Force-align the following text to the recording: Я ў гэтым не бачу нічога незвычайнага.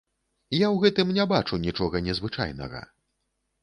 Я 0.57 0.67
ў 0.71 0.75
гэтым 0.85 1.13
не 1.19 1.27
бачу 1.33 1.61
нічога 1.69 2.05
незвычайнага. 2.09 2.87